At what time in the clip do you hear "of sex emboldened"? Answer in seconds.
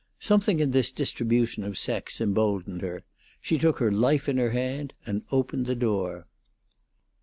1.63-2.81